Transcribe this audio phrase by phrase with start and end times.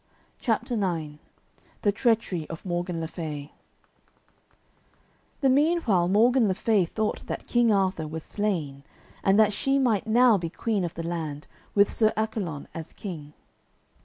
[0.39, 1.19] CHAPTER IX
[1.83, 3.51] THE TREACHERY OF MORGAN LE FAY
[5.41, 8.83] The meanwhile Morgan le Fay thought that King Arthur was slain,
[9.23, 11.45] and that she might now be queen of the land,
[11.75, 13.33] with Sir Accolon as King.